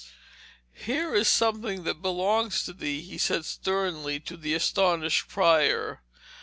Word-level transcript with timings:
'Here 0.73 1.13
is 1.13 1.27
something 1.27 1.83
that 1.83 2.01
belongs 2.01 2.65
to 2.65 2.73
thee,' 2.73 3.03
he 3.03 3.19
said 3.19 3.45
sternly 3.45 4.19
to 4.21 4.35
the 4.35 4.55
astonished 4.55 5.27
prior. 5.27 6.01